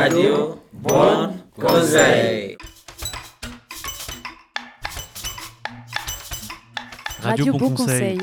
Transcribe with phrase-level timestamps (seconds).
[0.00, 2.56] Radio Bon Conseil.
[7.20, 8.18] Radio Bon Conseil,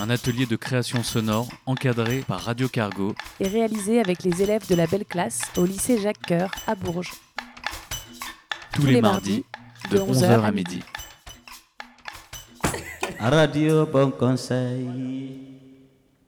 [0.00, 4.74] Un atelier de création sonore encadré par Radio Cargo est réalisé avec les élèves de
[4.74, 7.12] la belle classe au lycée Jacques Coeur à Bourges.
[8.72, 9.44] tous, les, mardis
[9.90, 10.82] de 11h à midi.
[13.20, 14.88] Radio Bon Conseil.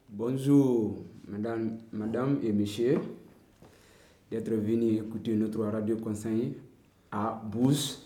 [0.07, 3.01] Bonjour, madame, madame et messieurs,
[4.31, 6.53] d'être venus écouter notre radio conseil
[7.11, 7.97] à Bourges.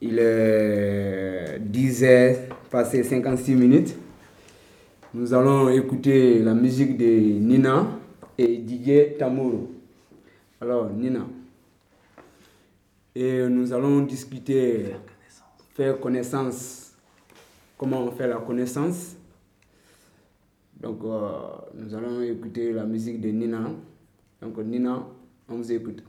[0.00, 2.36] Il est 10h
[2.70, 3.96] passé 56 minutes.
[5.14, 7.86] Nous allons écouter la musique de Nina
[8.36, 9.72] et Didier Tamuro.
[10.60, 11.26] Alors, Nina.
[13.14, 14.94] Et nous allons discuter,
[15.74, 16.92] faire connaissance,
[17.78, 19.16] comment on fait la connaissance?
[20.78, 21.30] Donc, euh,
[21.74, 23.70] nous allons écouter la musique de Nina.
[24.46, 25.04] Donc, Nina,
[25.48, 26.05] on vous écoute.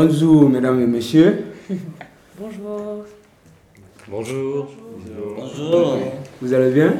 [0.00, 1.46] Bonjour, mesdames et messieurs.
[2.38, 3.04] Bonjour.
[4.06, 4.68] Bonjour.
[5.36, 5.98] Bonjour.
[6.40, 6.94] Vous allez bien?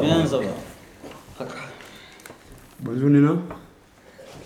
[0.00, 1.46] Bien, ça va.
[2.78, 3.38] Bonjour, Nina.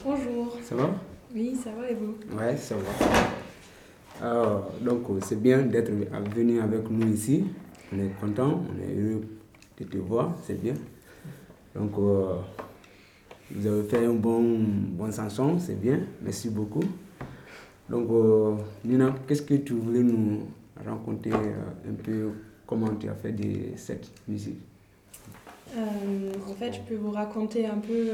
[0.02, 0.56] Bonjour.
[0.62, 0.90] Ça va?
[1.34, 2.14] Oui, ça va et vous?
[2.34, 4.26] Ouais, ça va.
[4.26, 5.92] Alors, donc, euh, c'est bien d'être
[6.34, 7.44] venu avec nous ici.
[7.92, 9.26] On est content, on est heureux
[9.78, 10.76] de te voir, c'est bien.
[11.76, 12.36] Donc, euh,
[13.50, 16.00] vous avez fait un bon, bon chanson, c'est bien.
[16.22, 16.84] Merci beaucoup.
[17.88, 20.46] Donc, euh, Nina, qu'est-ce que tu voulais nous
[20.84, 22.30] raconter euh, un peu
[22.66, 24.58] comment tu as fait de cette musique?
[25.76, 25.80] Euh,
[26.50, 28.10] En fait, je peux vous raconter un peu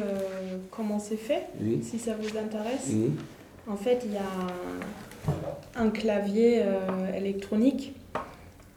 [0.70, 2.88] comment c'est fait, Oui, si ça vous intéresse.
[2.92, 3.10] oui,
[3.66, 6.62] En fait, il y a un, clavier
[7.16, 7.94] électronique.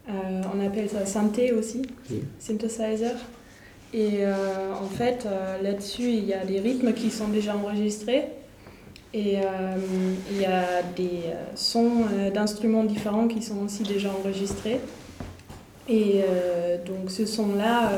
[0.08, 2.22] On appelle ça synthé aussi, Oui.
[2.40, 3.14] synthesizer.
[3.94, 5.28] Et en fait,
[5.62, 8.24] là-dessus, il y a des rythmes qui sont déjà enregistrés.
[9.14, 9.40] Et euh,
[10.30, 14.80] il y a des euh, sons euh, d'instruments différents qui sont aussi déjà enregistrés.
[15.88, 16.22] Et
[16.86, 17.90] donc ce son-là,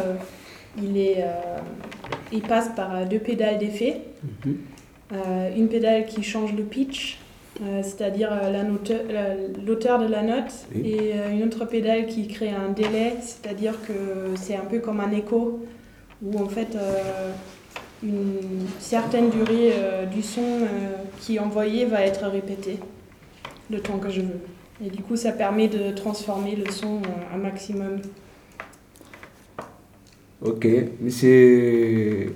[0.82, 1.22] il, est,
[2.32, 4.00] il passe par deux pédales d'effet.
[4.44, 4.56] Mhm.
[5.54, 7.18] Une pédale qui change le pitch,
[7.62, 8.64] euh, c'est-à-dire euh, la
[9.64, 10.90] l'auteur de la note, Oui.
[10.90, 13.92] et euh, une autre pédale qui crée un délai, c'est-à-dire que
[14.36, 15.64] c'est un peu comme un écho,
[16.20, 16.76] où en fait
[18.02, 20.66] une certaine durée euh, du son euh,
[21.20, 22.78] qui est envoyé va être répétée
[23.70, 24.40] le temps que je veux.
[24.84, 28.00] Et du coup, ça permet de transformer le son euh, un maximum.
[30.42, 30.66] Ok,
[31.00, 32.34] monsieur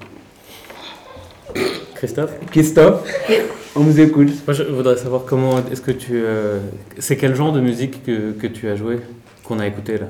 [1.95, 3.03] Christophe Christophe,
[3.75, 4.31] on vous écoute.
[4.47, 6.13] Moi, je voudrais savoir comment est-ce que tu.
[6.15, 6.61] euh,
[6.99, 9.01] c'est quel genre de musique que, que tu as joué,
[9.45, 10.07] qu'on a écouté là?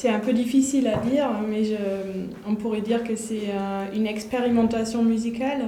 [0.00, 1.74] C'est un peu difficile à dire, mais je,
[2.46, 5.62] on pourrait dire que c'est euh, une expérimentation musicale.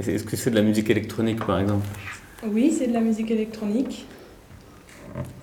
[0.00, 1.86] Est-ce que c'est de la musique électronique par exemple?
[2.48, 4.06] Oui, c'est de la musique électronique.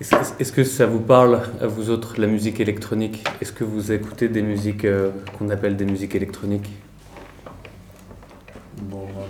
[0.00, 3.22] Est-ce que ça vous parle à vous autres, la musique électronique?
[3.40, 6.72] Est-ce que vous écoutez des musiques euh, qu'on appelle des musiques électroniques?
[8.82, 9.28] Bon, voilà.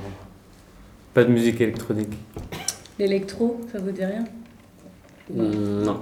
[1.13, 2.15] Pas de musique électronique
[2.99, 4.25] L'électro, ça vous dit rien?
[5.31, 6.01] Hmm, non.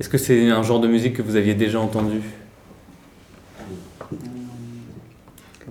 [0.00, 2.20] Est-ce que c'est un genre de musique que vous aviez déjà entendu?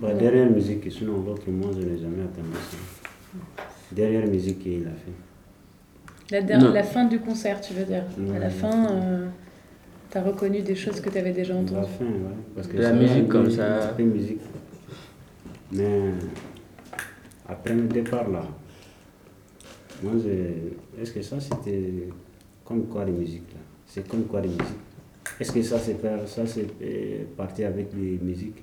[0.00, 2.76] Bah, derrière musique, sinon l'autre, moi, je n'ai jamais entendu ça.
[3.90, 4.90] Derrière musique, il a
[6.40, 6.46] fait.
[6.58, 9.26] la, la fin du concert, tu veux dire À la fin, euh,
[10.10, 11.88] t'as reconnu des choses que t'avais déjà La entendues.
[11.98, 12.36] fin, ouais.
[12.54, 13.94] Parce que La musique comme ça.
[13.98, 14.40] une musique.
[15.72, 16.12] Mais
[17.48, 18.42] après le départ, là,
[20.02, 22.08] moi, je- est-ce que ça, c'était
[22.64, 23.57] comme quoi de musique, là?
[23.88, 24.62] C'est comme quoi de musique
[25.40, 25.96] Est-ce que ça, c'est
[26.26, 28.62] ça, c'est euh, parti avec des musiques?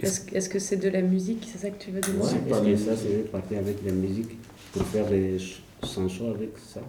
[0.00, 1.46] Est-ce est-ce que c'est de la musique?
[1.50, 2.14] C'est ça que tu veux dire?
[2.14, 4.36] Ouais, Est-ce que ça, c'est parti avec des musiques
[4.72, 6.80] pour faire des ch- chansons avec ça?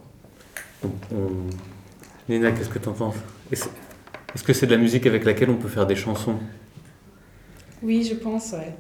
[0.84, 1.50] On-
[2.30, 3.16] Nina, qu'est-ce que t'en penses?
[3.52, 6.36] Est-ce que c'est de la musique avec laquelle on peut faire des chansons?
[7.82, 8.74] Oui, je pense, ouais.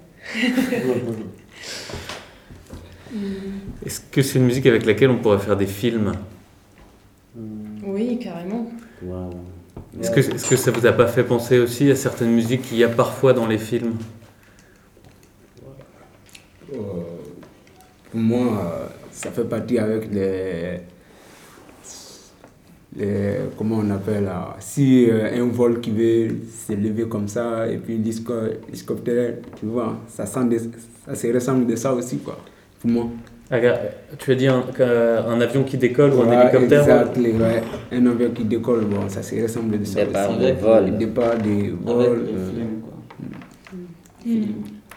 [3.85, 6.13] Est-ce que c'est une musique avec laquelle on pourrait faire des films?
[9.99, 12.77] Est-ce que, est-ce que ça vous a pas fait penser aussi à certaines musiques qu'il
[12.77, 13.95] y a parfois dans les films?
[16.73, 16.77] Euh,
[18.11, 20.79] pour moi, euh, ça fait partie avec les,
[22.95, 27.77] les comment on appelle là, si euh, un vol qui veut s'élever comme ça et
[27.77, 28.33] puis l'hélico-
[28.69, 30.59] l'hélicoptère, tu vois, ça sent des-
[31.05, 32.37] ça se ressemble de ça aussi quoi.
[32.79, 33.07] Pour moi.
[34.17, 34.63] Tu as dit un,
[35.41, 37.61] avion qui décolle ou un Ouais, hélicoptère ouais.
[37.91, 40.97] Un avion qui décolle, bon, ça se ressemble de ça Départ de vol.
[40.97, 42.25] Départ des Avec vols.
[42.25, 42.93] les euh, films, quoi.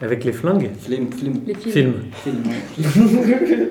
[0.06, 0.70] Avec les flingues?
[0.78, 1.40] Film, film.
[1.44, 1.94] Les films.
[2.12, 2.42] Film.
[2.76, 3.68] Film.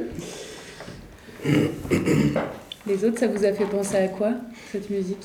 [2.85, 4.31] Les autres, ça vous a fait penser à quoi,
[4.69, 5.23] cette musique?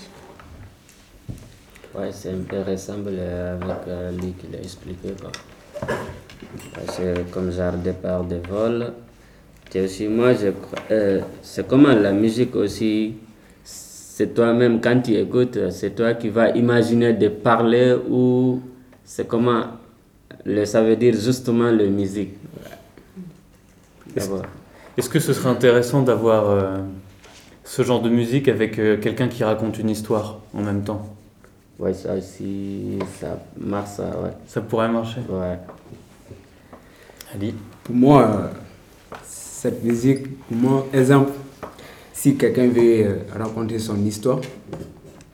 [1.96, 5.08] Ouais, c'est un peu ressemble avec euh, lui qui l'a expliqué.
[5.20, 5.32] Quoi.
[6.92, 8.92] C'est comme genre départ de vol.
[9.74, 13.14] Et aussi, moi, je crois- euh, c'est comment la musique aussi,
[13.62, 18.60] c'est toi-même, quand tu écoutes, c'est toi qui vas imaginer de parler ou
[19.04, 19.64] c'est comment,
[20.44, 22.30] le, ça veut dire justement la musique.
[24.96, 26.78] Est-ce que ce serait intéressant d'avoir euh,
[27.62, 31.14] ce genre de musique avec euh, quelqu'un qui raconte une histoire en même temps?
[31.78, 34.32] Ouais, ça aussi, ça marche, ça, ouais.
[34.48, 35.20] Ça pourrait marcher.
[35.28, 35.58] Ouais.
[37.32, 37.54] Ali
[37.84, 38.48] Pour moi, euh,
[39.60, 41.32] cette musique, pour moi, exemple,
[42.12, 44.40] si quelqu'un veut euh, raconter son histoire,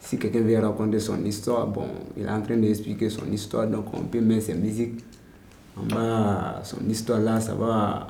[0.00, 1.84] si quelqu'un veut raconter son histoire, bon,
[2.16, 4.94] il est en train d'expliquer son histoire, donc on peut mettre cette musique
[5.76, 8.06] en bas, son histoire là, ça va,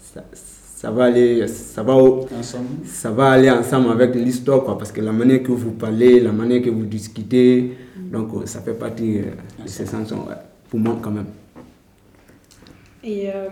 [0.00, 2.86] ça, ça va aller, ça va, au- Ensemble.
[2.86, 6.32] ça va aller ensemble avec l'histoire, quoi, parce que la manière que vous parlez, la
[6.32, 9.24] manière que vous discutez, donc euh, ça fait partie euh,
[9.64, 10.34] de ces chansons, ouais,
[10.68, 11.26] pour moi quand même.
[13.02, 13.48] Et euh,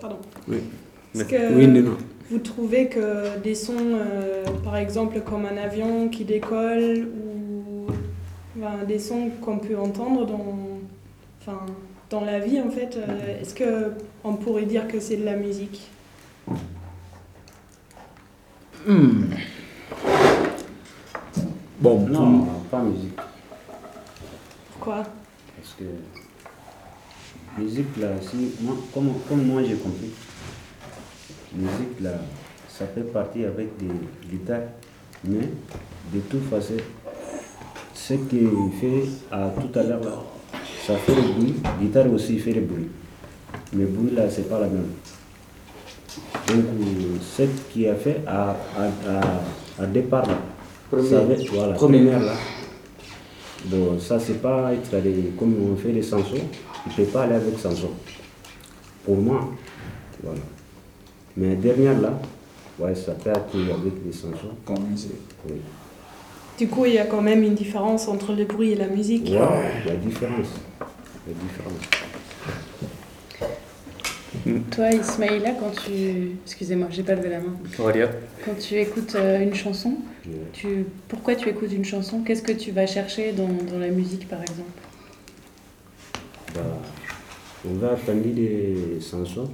[0.00, 0.16] pardon.
[0.48, 0.58] Oui.
[1.14, 1.96] Est-ce que Oui, non, non.
[2.30, 7.86] vous trouvez que des sons, euh, par exemple comme un avion qui décolle ou
[8.88, 10.56] des sons qu'on peut entendre dans,
[11.40, 11.60] enfin,
[12.10, 13.92] dans la vie en fait, euh, est-ce que
[14.24, 15.90] on pourrait dire que c'est de la musique?
[18.86, 19.24] Hmm.
[21.80, 23.18] Bon, Non, pas musique.
[24.72, 25.02] Pourquoi?
[25.56, 25.84] Parce que
[27.60, 30.10] musique là, si, moi, comme, comme moi j'ai compris,
[31.56, 32.12] musique là,
[32.68, 33.86] ça fait partie avec des
[34.30, 34.60] guitares,
[35.24, 35.48] mais
[36.12, 36.74] de toute façon,
[37.94, 38.48] ce qu'il
[38.80, 40.22] fait à tout à l'heure là,
[40.86, 42.88] ça fait le bruit, guitare aussi fait le bruit.
[43.72, 44.88] Mais le bruit là, c'est pas la même.
[46.48, 46.64] Donc,
[47.36, 47.42] ce
[47.72, 49.10] qui a fait à, à,
[49.80, 50.38] à, à départ là,
[50.90, 51.10] Première.
[51.10, 52.20] ça avait- voilà, Première.
[52.22, 52.32] là,
[53.64, 56.36] Bon, ça, c'est pas être allé, comme on fait les chansons,
[56.86, 57.90] il ne peut pas aller avec chanson.
[59.04, 59.50] Pour moi,
[60.22, 60.38] voilà.
[61.36, 62.18] Mais dernière là,
[62.78, 64.54] ouais, ça peut être avec les chansons.
[64.64, 64.76] Comme.
[65.48, 65.56] Oui.
[66.58, 69.26] Du coup, il y a quand même une différence entre le bruit et la musique.
[69.28, 70.48] Ouais, la différence.
[71.26, 71.82] La différence.
[74.70, 76.36] Toi, Ismaïla, quand tu.
[76.44, 77.54] Excusez-moi, j'ai pas levé la main.
[77.76, 79.96] Quand tu écoutes euh, une chanson,
[80.26, 80.32] Ouais.
[80.52, 80.84] tu...
[81.08, 82.22] pourquoi tu écoutes une chanson?
[82.24, 84.70] Qu'est-ce que tu vas chercher dans, dans la musique, par exemple?
[86.54, 86.60] Bah,
[87.68, 89.50] on va entendre des chansons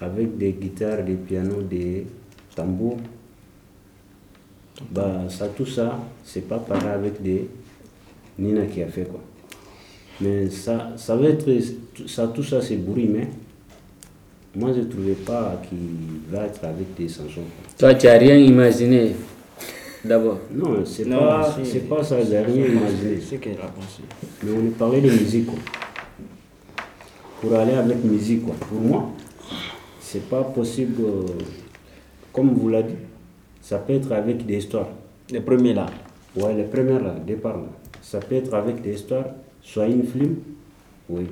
[0.00, 2.06] avec des guitares, des pianos, des
[2.54, 2.98] tambours.
[4.90, 7.48] Bah, ça, tout ça, c'est pas pareil avec des
[8.38, 9.20] Nina qui a fait quoi.
[10.20, 11.50] Mais ça, ça va être,
[12.06, 13.28] ça, tout ça c'est bruit, mais
[14.54, 15.78] moi je ne trouvais pas qu'il
[16.30, 17.42] va être avec des chansons.
[17.78, 19.14] Toi, tu n'as rien imaginé
[20.04, 20.40] d'abord.
[20.52, 21.70] Non, c'est pas, si.
[21.70, 23.20] c'est pas ça, j'ai rien imaginé.
[23.20, 24.02] C'est qu'elle a pensé.
[24.42, 25.58] Mais on est parlé de musique, quoi.
[27.40, 28.54] Pour aller avec musique, quoi.
[28.54, 29.10] Pour moi,
[30.10, 31.24] c'est pas possible, euh,
[32.32, 32.96] comme vous l'avez dit,
[33.62, 34.88] ça peut être avec des histoires.
[35.32, 35.86] Le premier là.
[36.34, 37.68] Ouais, les premières, là, départ, là.
[38.02, 39.26] Ça peut être avec des histoires,
[39.62, 40.36] soit une film,
[41.08, 41.26] oui.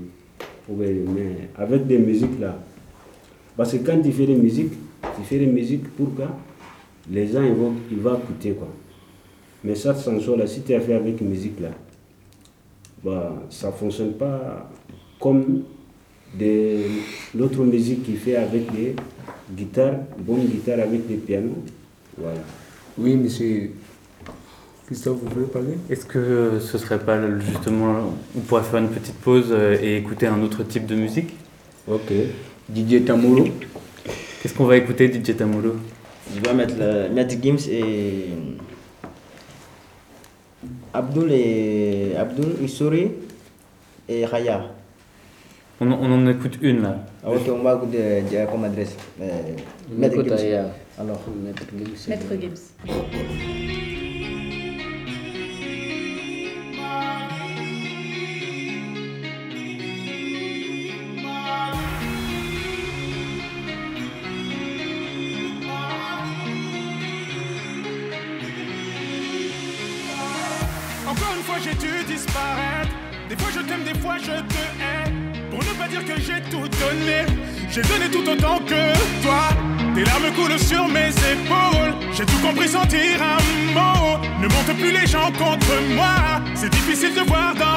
[0.69, 2.57] Oui, mais avec des musiques, là.
[3.57, 4.73] Parce que quand tu fais des musiques,
[5.17, 6.23] tu fais des musiques pour que
[7.11, 8.69] les gens, ils vont, ils vont écouter, quoi.
[9.65, 11.71] Mais cette chanson-là, si tu as fait avec musique, là,
[13.03, 14.71] bah, ça ne fonctionne pas
[15.19, 15.63] comme
[16.35, 16.87] des-
[17.35, 18.95] l'autre musique qui fait avec des
[19.55, 21.63] guitares, bonne guitare avec des pianos.
[22.17, 22.41] Voilà.
[22.99, 23.71] Oui, monsieur
[24.87, 25.75] Christophe, vous voulez parler?
[25.91, 28.15] Est-ce que ce serait pas justement.
[28.37, 31.31] On pourrait faire une petite pause euh, et écouter un autre type de musique?
[31.87, 32.13] Ok.
[32.69, 33.45] Didier Tamuro.
[34.43, 35.75] Qu'est-ce qu'on va écouter, DJ Tamuro
[36.35, 38.27] Je vais mettre, le, mettre Gims et.
[40.93, 42.15] Abdul et.
[42.17, 43.11] Abdul Issouri
[44.09, 44.71] et Raya.
[45.81, 46.97] On, en- on en écoute une là.
[47.25, 48.97] Ah, ok, on va écouter euh, comme adresse.
[49.21, 49.27] Euh,
[49.97, 50.33] Maître Gims.
[50.33, 50.67] Aya.
[50.99, 51.21] Alors.
[51.45, 51.65] Maître
[51.97, 52.41] c'est Maître.
[52.41, 53.58] Gibbs.
[84.41, 86.41] Ne monte plus les gens contre moi.
[86.55, 87.68] C'est difficile de voir dans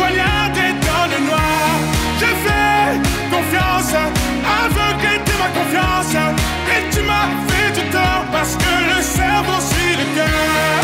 [0.00, 1.68] poignardé dans le noir.
[2.18, 2.92] J'ai fait
[3.34, 3.94] confiance.
[4.62, 6.14] Aveuglé de ma confiance.
[6.74, 10.79] Et tu m'as fait du tort parce que le cerveau suit le cœur.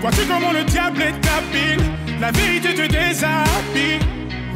[0.00, 1.84] Vois-tu comment le diable est habile
[2.20, 4.00] La vérité te déshabille.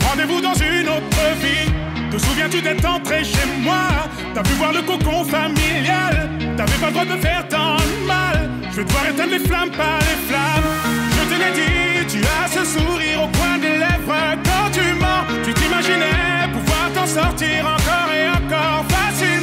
[0.01, 1.71] Rendez-vous dans une autre vie.
[2.11, 3.89] Te souviens-tu d'être entré chez moi?
[4.35, 6.31] T'as pu voir le cocon familial?
[6.57, 8.51] T'avais pas le droit de faire tant de mal.
[8.71, 10.71] Je vais devoir éteindre les flammes par les flammes.
[11.17, 14.39] Je te l'ai dit, tu as ce sourire au coin des lèvres.
[14.45, 19.34] Quand tu mens, tu t'imaginais pouvoir t'en sortir encore et encore facilement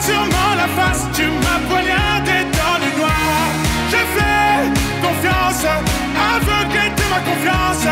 [0.00, 3.48] Vois sûrement la face Tu m'as poignardé dans le noir.
[3.90, 4.70] J'ai fait
[5.02, 5.64] confiance
[6.34, 7.86] Aveuglé de ma confiance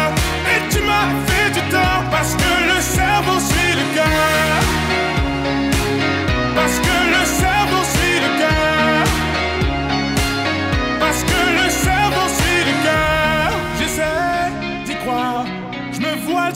[0.52, 4.60] Et tu m'as fait du tort Parce que le cerveau suit le cœur.
[6.54, 6.87] Parce que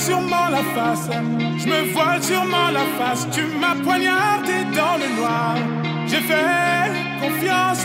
[0.06, 1.08] sûrement la face.
[1.58, 3.26] Je me voile sûrement la face.
[3.30, 5.54] Tu m'as poignardé dans le noir.
[6.06, 6.90] J'ai fait
[7.22, 7.84] confiance.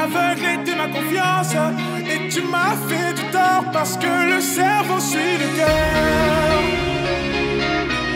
[0.00, 1.54] Aveuglé de ma confiance.
[2.12, 6.58] Et tu m'as fait du tort Parce que le cerveau suit le cœur.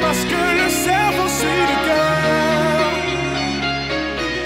[0.02, 2.90] Parce que le cerveau suit le cœur.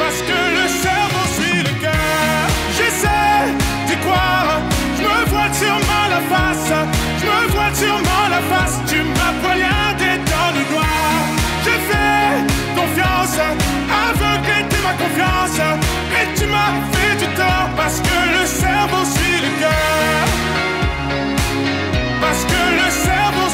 [0.00, 2.44] Parce que le cerveau suit le cœur.
[2.76, 3.42] J'essaie
[3.86, 4.60] d'y croire,
[4.96, 6.72] je me vois sûrement la face,
[7.74, 8.80] je vois sûrement la face.
[8.86, 11.20] Tu m'as poignardé dans le noir.
[11.64, 13.38] J'ai fait confiance,
[14.08, 15.58] aveuglé de ma confiance,
[16.18, 20.26] et tu m'as fait du tort parce que le cerveau suit le cœur.
[22.20, 23.49] Parce que le cerveau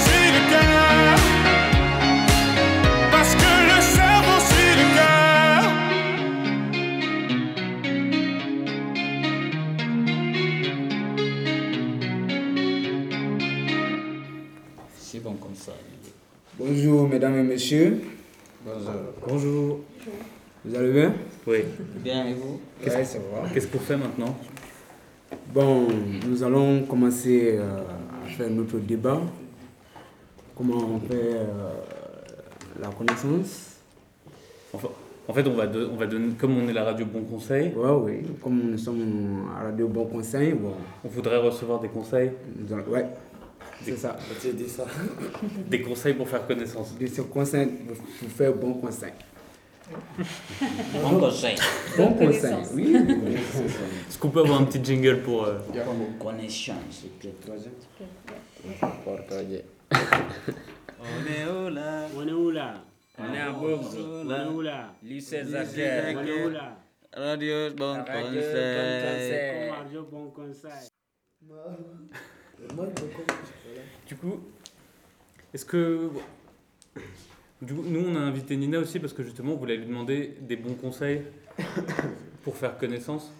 [16.66, 18.00] Bonjour mesdames et messieurs.
[18.64, 18.90] Bonjour.
[19.26, 19.81] Bonjour.
[20.64, 21.14] Vous allez bien?
[21.46, 21.59] Oui.
[22.02, 22.61] Bien, et vous?
[22.85, 23.07] Ouais.
[23.55, 24.37] Qu'est-ce qu'on fait maintenant?
[25.55, 25.87] Bon,
[26.29, 27.83] nous allons commencer euh,
[28.24, 29.20] à faire notre débat.
[30.57, 31.70] Comment on fait euh,
[32.81, 33.76] la connaissance?
[34.72, 34.88] Enfin,
[35.29, 37.90] En fait, on va, on va donner, comme on est la radio Bon Conseil, Ouais,
[38.02, 38.22] oui.
[38.42, 40.72] Comme nous sommes à Radio Bon Conseil, bon,
[41.05, 42.31] on voudrait recevoir des conseils.
[42.59, 43.07] nous allons- ouais,
[43.82, 44.16] c'est ça.
[44.42, 44.84] J'ai dit ça.
[45.68, 46.96] Des conseils pour faire connaissance.
[46.98, 49.12] De ce conseil, pour faire bon conseil.
[51.00, 51.56] Bon conseil.
[51.96, 52.96] Bon conseil, oui.
[54.08, 55.44] Est-ce qu'on peut avoir un petit jingle pour.
[55.44, 55.86] euh, connaissance.
[59.04, 59.64] Portager.
[59.92, 62.08] On est où là?
[62.16, 62.82] On est où là?
[63.18, 63.88] On est à Bourg.
[63.96, 64.92] On est où là?
[65.02, 66.16] Lycée Zaker.
[66.16, 66.76] On est où là?
[67.14, 69.70] Radio Bon Radio Conseil.
[69.70, 70.88] Radio Bon Conseil.
[74.07, 74.40] Du coup,
[75.53, 76.11] est-ce que.
[77.61, 80.37] Du coup, nous, on a invité Nina aussi parce que justement, on voulait lui demander
[80.40, 81.23] des bons conseils
[82.42, 83.33] pour faire connaissance.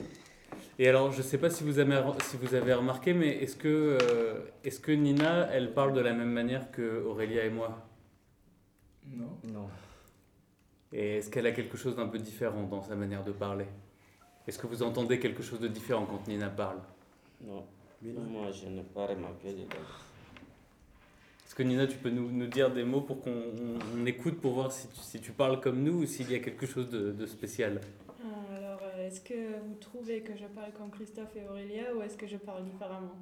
[0.79, 3.57] Et alors, je ne sais pas si vous avez, si vous avez remarqué, mais est-ce
[3.57, 7.87] que, euh, est-ce que Nina, elle parle de la même manière que Aurélia et moi?
[9.07, 9.39] Non.
[9.45, 9.69] Non.
[10.93, 13.67] Et est-ce qu'elle a quelque chose d'un peu différent dans sa manière de parler?
[14.47, 16.79] Est-ce que vous entendez quelque chose de différent quand Nina parle?
[17.43, 17.65] Non,
[18.03, 19.65] moi je n'ai pas remarqué de
[21.57, 24.53] que Nina, tu peux nous, nous dire des mots pour qu'on on- on écoute pour
[24.53, 27.13] voir si tu, si tu parles comme nous ou s'il y a quelque chose de,
[27.13, 27.81] de spécial
[28.55, 32.19] Alors, euh, est-ce que vous trouvez que je parle comme Christophe et Aurélia ou est-ce
[32.19, 33.17] que je parle différemment?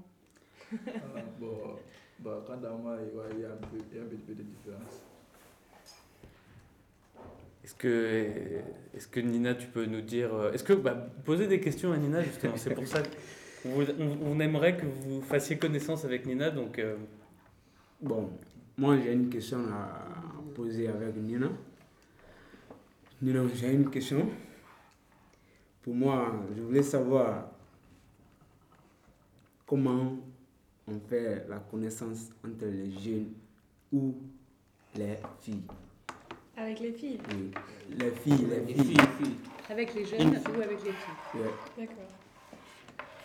[0.73, 1.77] Ah, bon,
[2.18, 4.03] bah, quant à moi, il y a- il y a un, peu, il y a
[4.03, 5.03] un petit peu de différence.
[7.64, 7.87] Est-ce que,
[8.94, 10.35] est que Nina, tu peux nous dire...
[10.35, 10.73] euh, Est-ce que...
[10.75, 10.94] Bah,
[11.25, 12.57] poser des questions à Nina, justement.
[12.57, 13.01] C'est pour ça
[13.62, 13.70] qu'on
[14.01, 16.51] on, on aimerait que vous fassiez connaissance avec Nina.
[16.51, 16.97] Donc, euh,
[18.01, 18.31] Bon,
[18.77, 20.05] moi j'ai une question à
[20.55, 21.49] poser avec Nina.
[23.23, 24.29] Nina, j'ai une question.
[25.83, 27.51] Pour moi, je voulais savoir
[29.67, 30.17] comment
[30.87, 33.33] on fait la connaissance entre les jeunes
[33.93, 34.15] ou
[34.95, 35.63] les filles.
[36.57, 37.19] Avec les filles?
[37.31, 37.51] Oui,
[37.99, 38.85] les filles, les Les filles.
[38.85, 39.37] filles, filles.
[39.71, 41.41] Avec les jeunes ou avec les filles?
[41.41, 41.51] Ouais.
[41.79, 42.13] D'accord.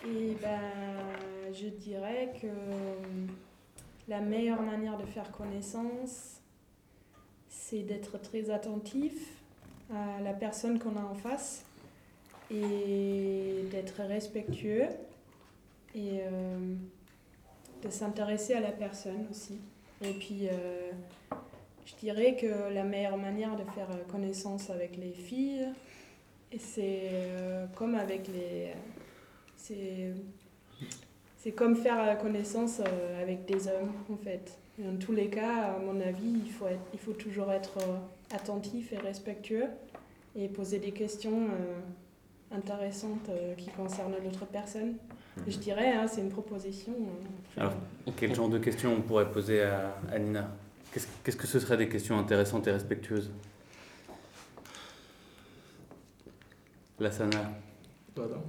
[0.06, 2.46] Et ben, je dirais que
[4.10, 6.40] la meilleure manière de faire connaissance,
[7.48, 9.12] c'est d'être très attentif
[9.94, 11.64] à la personne qu'on a en face
[12.50, 14.86] et d'être respectueux
[15.94, 16.74] et euh,
[17.84, 19.58] de s'intéresser à la personne aussi.
[20.02, 20.90] Et puis, euh,
[21.86, 25.68] je dirais que la meilleure manière de faire connaissance avec les filles,
[26.58, 28.72] c'est euh, comme avec les.
[29.56, 30.14] C'est.
[31.42, 34.58] C'est comme faire connaissance euh, avec des hommes, en fait.
[34.78, 37.78] Et dans tous les cas, à mon avis, il faut, être, il faut toujours être
[37.78, 37.96] euh,
[38.36, 39.64] attentif et respectueux
[40.36, 44.96] et poser des questions euh, intéressantes euh, qui concernent l'autre personne.
[45.48, 46.92] Je dirais, hein, c'est une proposition.
[46.92, 47.72] euh, Alors,
[48.16, 50.50] quel genre de questions on pourrait poser à, à Nina?
[50.92, 53.30] Qu'est-ce qu'est-ce que ce seraient des questions intéressantes et respectueuses?
[56.98, 57.50] Lassana.
[58.14, 58.42] Pardon?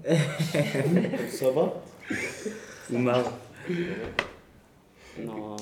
[1.29, 1.73] Ça va?
[2.91, 3.23] Oumar
[5.19, 5.55] Non,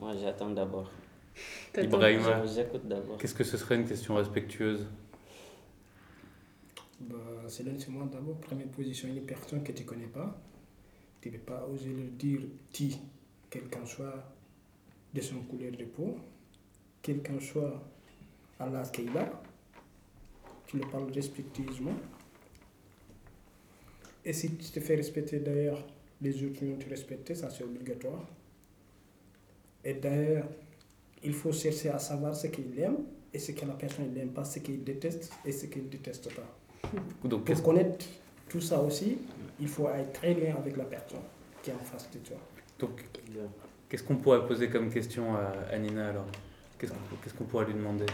[0.00, 0.90] moi j'attends d'abord.
[1.76, 3.18] Ibrahima Je vous écoute d'abord.
[3.18, 4.86] Qu'est-ce que ce serait une question respectueuse?
[7.00, 7.16] Bah,
[7.48, 8.36] c'est moi d'abord.
[8.38, 10.36] Première position, une personne que tu ne connais pas.
[11.20, 12.40] Tu ne peux pas oser lui dire
[12.72, 12.90] tu,
[13.48, 14.24] quel qu'en soit
[15.14, 16.16] de son couleur de peau,
[17.00, 17.80] quel qu'en soit
[18.58, 19.42] à l'âge qu'il a.
[20.66, 21.94] Tu le parles respectueusement.
[24.24, 25.84] Et si tu te fais respecter d'ailleurs,
[26.22, 28.26] les autres vont te respecter, ça c'est obligatoire.
[29.84, 30.46] Et d'ailleurs,
[31.24, 32.98] il faut chercher à savoir ce qu'il aime
[33.34, 36.32] et ce que la personne n'aime pas, ce qu'il déteste et ce qu'il ne déteste
[36.34, 36.88] pas.
[37.28, 38.04] Donc, Pour connaître
[38.48, 39.18] tout ça aussi,
[39.60, 41.20] il faut être très bien avec la personne
[41.62, 42.36] qui est en face de toi.
[42.78, 43.04] Donc,
[43.88, 46.26] qu'est-ce qu'on pourrait poser comme question à, Nina alors?
[46.78, 48.06] Qu'est-ce qu'on qu'est-ce qu'on pourrait lui demander?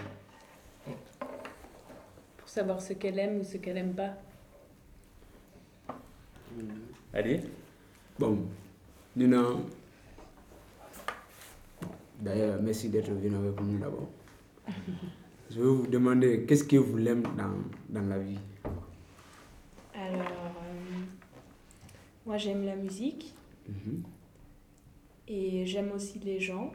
[2.36, 4.14] Pour savoir ce qu'elle aime ou ce qu'elle aime pas.
[7.14, 7.40] Ali
[8.18, 8.38] Bon,
[9.16, 9.44] Nina,
[12.20, 14.08] d'ailleurs, merci d'être venu avec nous d'abord.
[15.50, 17.54] Je vais vous demander qu'est-ce que vous aimez dans,
[17.88, 18.38] dans la vie?
[19.94, 21.00] Alors, euh,
[22.26, 23.34] moi j'aime la musique
[23.68, 24.02] Mhm.
[25.28, 26.72] et j'aime aussi les gens.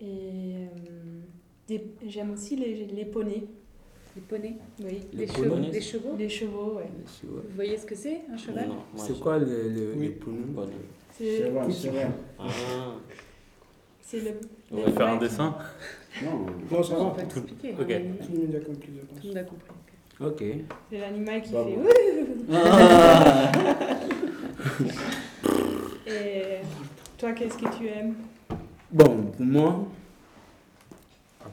[0.00, 0.66] Et
[1.70, 3.44] euh, j'aime aussi les, les poneys.
[4.16, 5.00] Les poneys Oui.
[5.12, 6.90] Les Les chevaux- poneys les chevaux Les chevaux, ouais.
[7.24, 10.06] Vous voyez ce que c'est, un cheval C'est quoi le, le, Oui.
[10.08, 10.72] le poney
[11.16, 12.10] C'est Cheval, cheval.
[12.38, 12.44] Ah,
[14.02, 14.30] c'est le.
[14.72, 15.54] On va faire un dessin
[16.24, 17.02] Non, Non, ça va.
[17.02, 17.40] Hein, Tout
[18.32, 19.20] le monde a compris, je pense.
[19.20, 19.70] Tout le monde a compris.
[20.20, 20.42] Ok.
[20.90, 21.70] C'est l'animal qui Bravo.
[21.70, 21.76] fait.
[22.52, 23.52] Ah.
[26.06, 26.60] Et
[27.18, 28.14] toi, qu'est-ce que tu aimes?
[28.90, 29.84] Bon, pour moi,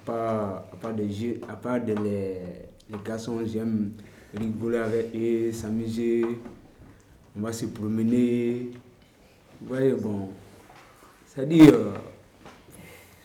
[0.07, 2.39] part, à part des jeux, à part de les,
[2.89, 3.91] les garçons, j'aime
[4.33, 6.25] rigoler avec eux, s'amuser,
[7.35, 8.71] on va se promener.
[9.59, 10.29] Vous voyez, bon,
[11.25, 11.93] c'est-à-dire, euh,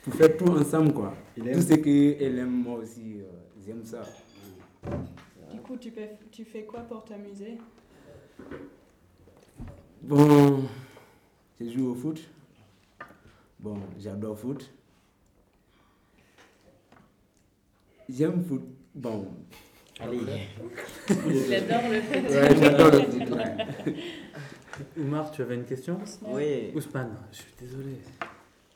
[0.02, 1.14] pour faire tout ensemble, quoi.
[1.36, 1.54] Il aime.
[1.54, 4.02] Tout ce qu'elle aime, moi aussi, euh, j'aime ça.
[5.52, 7.58] Du coup, tu, peux, tu fais quoi pour t'amuser?
[10.02, 10.64] Bon,
[11.60, 12.20] je joue au foot.
[13.60, 14.68] Bon, j'adore foot.
[18.08, 18.62] J'aime foot.
[18.94, 19.26] Bon.
[20.00, 20.18] Allez.
[21.08, 22.30] Il adore le foot.
[22.30, 23.30] Ouais, j'adore le foot.
[23.30, 23.94] ouais.
[24.98, 25.98] Oumar, tu avais une question?
[26.26, 26.70] Oui.
[26.74, 27.98] Ousmane, je suis désolé.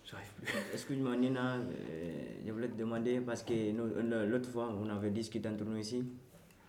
[0.04, 0.52] J'arrive plus.
[0.74, 2.12] Excuse-moi Nina, euh,
[2.46, 6.04] je voulais te demander parce que euh, l'autre fois on avait discuté entre nous ici.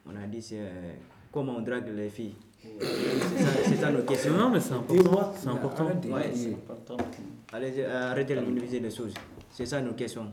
[0.06, 0.94] On a dit c'est euh,
[1.32, 2.36] comment on drague les filles.
[3.66, 4.34] C'est ça, nos questions.
[4.34, 5.34] Non, mais c'est important.
[5.38, 5.86] C'est important.
[6.10, 6.98] Ouais, c'est important.
[7.54, 9.14] Allez, euh, arrêtez de minimiser les choses.
[9.52, 10.32] C'est ça nos questions.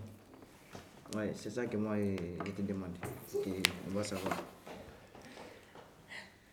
[1.14, 2.90] Ouais, c'est ça que moi euh, je te demande.
[3.36, 4.42] On va savoir.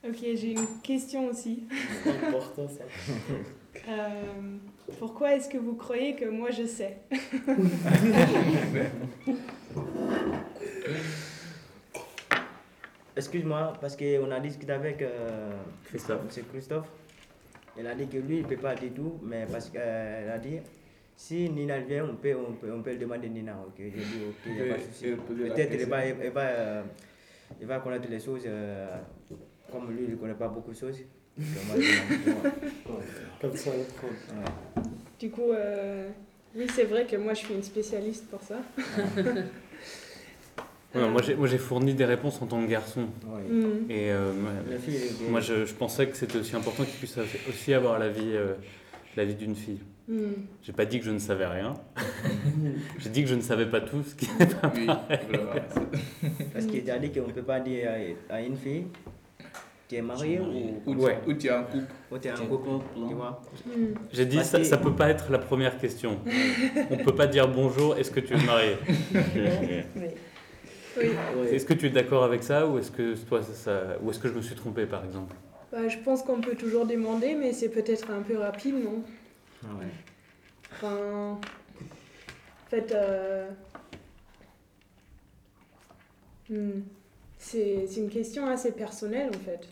[0.07, 1.63] Ok, j'ai une question aussi.
[2.03, 2.83] C'est important ça.
[3.87, 4.57] Euh,
[4.99, 6.97] pourquoi est-ce que vous croyez que moi je sais?
[13.15, 15.53] Excuse-moi, parce qu'on a discuté avec euh,
[15.85, 16.37] Christophe.
[16.37, 16.43] M.
[16.51, 16.89] Christophe.
[17.77, 20.37] Il a dit que lui, il ne peut pas dire tout, mais parce qu'elle a
[20.37, 20.59] dit
[21.21, 23.55] si Nina vient, on peut, on peut, on peut le demander Nina.
[23.67, 25.05] Ok, j'ai dit ok, il n'y a pas de souci.
[25.05, 25.89] Peut-être il question.
[25.89, 26.81] va, il, va, euh,
[27.61, 28.97] il va connaître les choses, euh,
[29.71, 30.97] comme lui, il ne connaît pas beaucoup de choses.
[31.37, 31.43] je.
[33.39, 33.71] Comme ça.
[35.19, 36.09] Du coup, euh,
[36.55, 38.57] oui, c'est vrai que moi je suis une spécialiste pour ça.
[40.93, 43.07] Ouais, moi, j'ai, moi, j'ai fourni des réponses en tant que garçon.
[43.25, 43.43] Ouais.
[43.49, 43.89] Mhm.
[43.89, 44.33] Et euh,
[45.29, 47.17] moi, je, je pensais que c'était aussi important qu'il puisse
[47.47, 48.55] aussi avoir la vie, euh,
[49.15, 49.79] la vie d'une fille.
[50.11, 50.33] Mhm.
[50.61, 51.73] J'ai pas dit que je ne savais rien.
[52.99, 54.87] j'ai dit que je ne savais pas tout, ce qui n'est pas Oui.
[56.53, 57.89] Parce qu'il a dit qu'on ne peut pas dire
[58.29, 58.87] à, une fille
[59.87, 61.17] tu es marié ou, Ou tu- Ouais.
[61.27, 61.85] ou tu es en couple.
[62.11, 62.69] ou tu es en couple,
[63.09, 63.41] tu vois.
[63.65, 63.93] Mhm.
[64.13, 66.17] J'ai dit Parce ça, que- ça peut pas être la première question.
[66.89, 68.75] On peut pas dire bonjour, est-ce que tu es marié
[70.97, 71.07] Oui.
[71.51, 74.19] Est-ce que tu es d'accord avec ça ou est-ce que toi ça, ça- ou est-ce
[74.19, 75.35] que je me suis trompé par exemple?
[75.71, 79.03] Bah, je pense qu'on peut toujours demander, mais c'est peut-être un peu rapide, non?
[79.63, 79.91] Ouais.
[80.71, 83.49] Enfin, en fait, euh,
[86.49, 86.81] hmm,
[87.37, 89.67] c'est c'est une question assez personnelle en fait.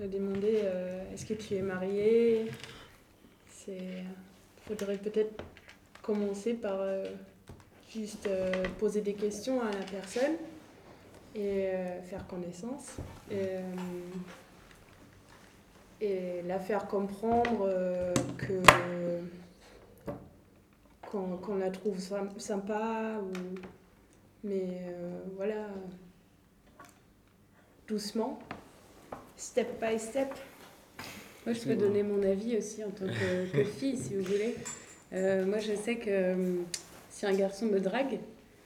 [0.00, 2.50] De demander euh, est-ce que tu es marié?
[3.68, 4.04] Il
[4.66, 5.42] faudrait peut-être
[6.02, 7.06] commencer par euh,
[7.94, 8.28] juste
[8.78, 10.36] poser des questions à la personne
[11.34, 11.68] et
[12.08, 12.96] faire connaissance.
[16.02, 18.60] Et la faire comprendre euh, que
[21.10, 23.54] qu'on la trouve sy- sympa ou
[24.44, 25.68] mais euh, voilà.
[27.86, 28.38] Doucement
[29.36, 30.28] step by step.
[31.44, 34.56] Moi, je peux donner mon avis aussi en tant que, que fille, si vous voulez.
[35.12, 36.34] Euh, moi, je sais que
[37.10, 38.18] si un garçon me drague,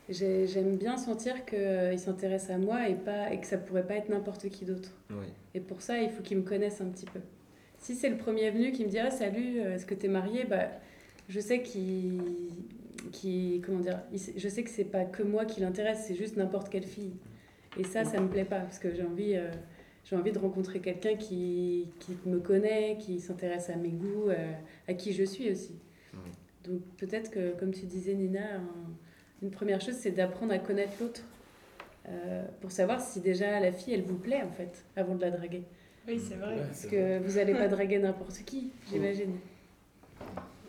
[0.08, 3.94] j'ai- j'aime bien sentir qu'il s'intéresse à moi et, pas, et que ça pourrait pas
[3.96, 4.90] être n'importe qui d'autre.
[5.54, 7.20] Et pour ça, il faut qu'il me connaisse un petit peu.
[7.78, 10.08] Si c'est le premier venu qui me dit Ah, salut, euh, est-ce que tu es
[10.08, 10.44] marié?
[10.44, 10.68] Bah,
[11.28, 12.20] Je sais qu'il.
[13.12, 16.36] qu'il- comment dire il Je sais que c'est pas que moi qui l'intéresse, c'est juste
[16.36, 17.14] n'importe quelle fille.
[17.78, 19.34] Et ça, ça me plaît pas parce que j'ai envie.
[19.36, 19.50] euh,
[20.04, 24.52] j'ai envie de rencontrer quelqu'un qui, qui me connaît, qui s'intéresse à mes goûts, euh,
[24.86, 25.74] à qui je suis aussi.
[26.62, 28.60] Donc peut-être que, comme tu disais Nina,
[29.42, 31.22] une première chose, c'est d'apprendre à connaître l'autre.
[32.08, 35.30] euh, pour savoir si déjà la fille, elle vous plaît en fait, avant de la
[35.30, 35.62] draguer.
[36.06, 36.56] Oui, c'est vrai.
[36.56, 39.36] Parce que vous n'allez pas draguer n'importe qui, j'imagine.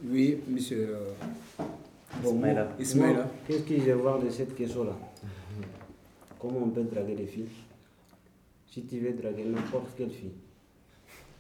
[0.04, 0.96] Oui, monsieur.
[0.96, 1.64] euh,
[2.24, 2.42] Bon,
[2.80, 3.30] Ismaïla.
[3.48, 4.98] Qu'est-ce que je vais voir de cette question-là?
[6.40, 7.50] Comment on peut draguer les filles?
[8.72, 10.34] Si tu veux draguer n'importe quelle fille,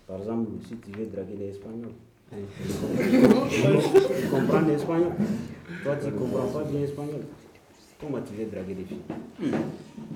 [0.08, 1.92] par exemple, si tu veux draguer les Espagnols,
[2.30, 5.12] tu comprends l'espagnol
[5.84, 7.22] Toi, tu ne comprends pas bien l'espagnol.
[8.00, 9.52] Comment tu veux draguer les filles?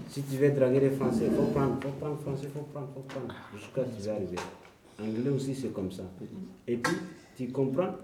[0.10, 3.02] Si tu veux draguer les Français, il faut prendre, faut prendre français, faut prendre, faut
[3.02, 4.38] prendre, jusqu'à ce que tu vas arriver.
[5.02, 6.04] Anglais aussi, c'est comme ça.
[6.68, 6.94] Et puis,
[7.36, 7.96] tu comprends,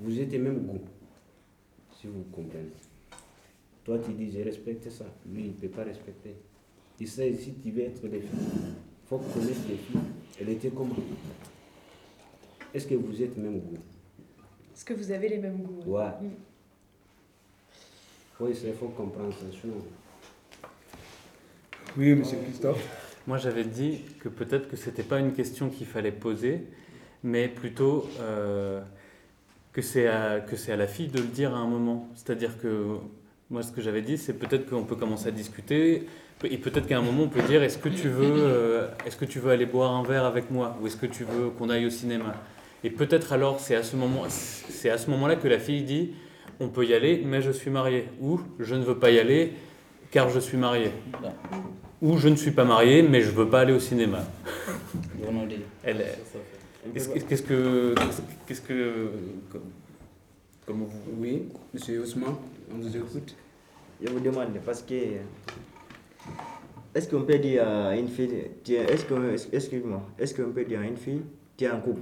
[0.00, 0.80] vous êtes même goût
[1.98, 2.72] si vous comprenez.
[3.84, 5.04] Toi, tu dis, je respecte ça.
[5.26, 6.36] Lui, il ne peut pas respecter.
[7.00, 10.00] Il sait, si tu veux être des filles, il faut connaître les filles.
[10.40, 10.94] Elle était comment?
[12.74, 13.78] Est-ce que vous êtes même goût
[14.74, 16.04] Est-ce que vous avez les mêmes goûts Ouais.
[16.20, 16.30] Mm.
[18.40, 19.46] Oui, il faut comprendre ça.
[19.60, 19.74] Sinon,
[21.96, 22.82] Oui, monsieur Christophe.
[23.26, 26.64] Moi, j'avais dit que peut-être que c'était pas une question qu'il fallait poser,
[27.22, 28.80] mais plutôt euh,
[29.72, 32.08] que c'est à, que c'est à la fille de le dire à un moment.
[32.16, 32.96] C'est-à-dire que
[33.50, 36.08] moi, ce que j'avais dit, c'est peut-être qu'on peut commencer à discuter,
[36.42, 39.26] et peut-être qu'à un moment, on peut dire est-ce que tu veux, euh, est-ce que
[39.26, 41.86] tu veux aller boire un verre avec moi, ou est-ce que tu veux qu'on aille
[41.86, 42.34] au cinéma?
[42.84, 46.12] Et peut-être alors, c'est à ce moment, c'est à ce moment-là que la fille dit
[46.60, 49.52] on peut y aller, mais je suis marié, ou je ne veux pas y aller
[50.10, 50.90] car je suis marié.
[52.02, 54.18] Ou je ne suis pas marié, mais je veux pas aller au cinéma.
[55.84, 56.04] Elle,
[56.94, 57.94] est-ce que- qu'est-ce que,
[58.46, 59.10] qu'est-ce que,
[60.66, 62.34] comment vous Oui, monsieur Ousmane,
[62.72, 63.34] on vous écoute.
[64.04, 64.94] Je vous demande parce que
[66.94, 68.34] est-ce qu'on peut dire à une fille,
[68.68, 71.22] est-ce que, excuse-moi, est-ce qu'on peut dire à une fille,
[71.56, 72.00] tu es en couple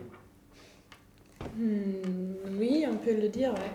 [1.56, 3.72] Hmm, oui, on peut le dire, ouais.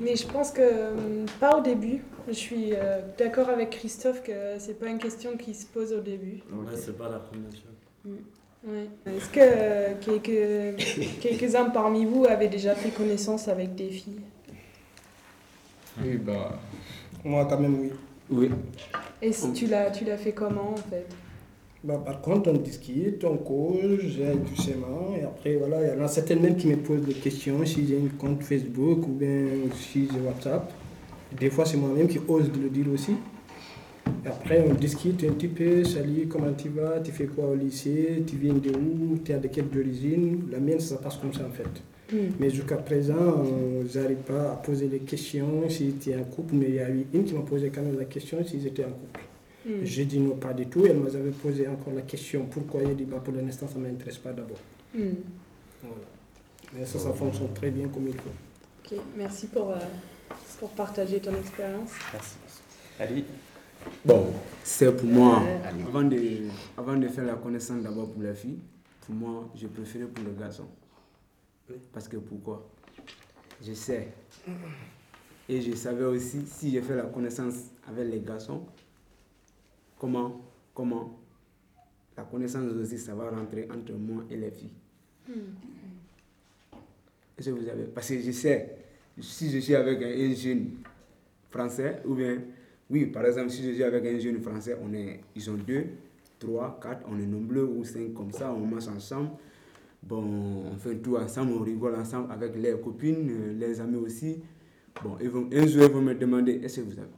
[0.00, 2.02] Mais je pense que hum, pas au début.
[2.28, 6.00] Je suis euh, d'accord avec Christophe que c'est pas une question qui se pose au
[6.00, 6.42] début.
[6.52, 8.14] Ouais, c'est pas la première chose.
[8.66, 8.86] Ouais.
[9.06, 14.20] Est-ce que euh, quelques, quelques-uns parmi vous avaient déjà fait connaissance avec des filles?
[16.02, 16.58] Oui, bah.
[17.24, 17.92] Moi, quand même, oui.
[18.30, 18.50] Oui.
[19.22, 21.06] Et si tu l'as, tu l'as fait comment en fait?
[21.84, 26.04] Bah, par contre, on discute, on cause, j'ai doucement, et après, voilà, il y en
[26.04, 29.46] a certaines même qui me posent des questions si j'ai un compte Facebook ou bien
[29.74, 30.72] si j'ai WhatsApp.
[31.38, 33.12] Des fois, c'est moi-même qui ose de le dire aussi.
[34.24, 37.54] Et après, on discute un petit peu, salut, comment tu vas, tu fais quoi au
[37.54, 40.48] lycée, tu viens de où, tu es de quelle origine?
[40.50, 42.12] La mienne, ça passe comme ça en fait.
[42.12, 42.32] Mm.
[42.40, 46.54] Mais jusqu'à présent, euh, j'arrive pas à poser des questions si tu es en couple,
[46.56, 48.84] mais il y a eu une qui m'a posé quand même la question si j'étais
[48.84, 49.20] en couple.
[49.66, 49.70] Mm.
[49.84, 50.86] J'ai dit non, pas du tout.
[50.86, 52.80] Elle m'avait posé encore la question pourquoi.
[52.86, 54.58] J'ai dit bah, pour l'instant, ça ne m'intéresse pas d'abord.
[54.92, 55.94] Voilà.
[56.74, 58.30] Mais ça, ça fonctionne très bien comme il faut.
[58.84, 59.78] Ok, merci pour, euh,
[60.58, 61.90] pour partager ton expérience.
[62.12, 62.36] Merci.
[63.00, 63.24] Ali
[64.04, 64.26] Bon,
[64.64, 66.18] c'est pour moi, Euh, avant de,
[66.76, 68.58] avant de faire la connaissance d'abord pour la fille,
[69.06, 70.66] pour moi, je préférais pour le garçon.
[71.92, 72.66] Parce que pourquoi?
[73.64, 74.08] Je sais.
[75.48, 77.54] Et je savais aussi, si j'ai fait la connaissance
[77.88, 78.62] avec les garçons,
[79.98, 80.40] comment,
[80.74, 81.18] comment
[82.16, 84.72] la connaissance aussi, ça va rentrer entre moi et les filles.
[87.38, 88.76] Est-ce que vous avez Parce que je sais,
[89.20, 90.70] si je suis avec un, un jeune
[91.50, 92.38] français, ou bien,
[92.90, 95.84] oui, par exemple, si je suis avec un jeune français, on est, ils ont deux,
[96.38, 99.30] trois, quatre, on est nombreux ou cinq comme ça, on marche ensemble.
[100.02, 100.22] Bon,
[100.72, 104.40] on fait tout ensemble, on rigole ensemble avec les copines, euh, les amis aussi.
[105.02, 107.17] Bon, ils vont, un jour, ils vont me demander est-ce que vous avez.